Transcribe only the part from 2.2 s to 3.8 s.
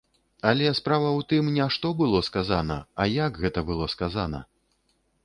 сказана, а як гэта